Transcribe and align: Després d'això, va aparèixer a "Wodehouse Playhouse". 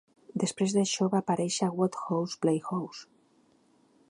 Després 0.43 0.73
d'això, 0.77 1.09
va 1.15 1.21
aparèixer 1.25 1.67
a 1.67 1.71
"Wodehouse 1.83 2.43
Playhouse". 2.47 3.09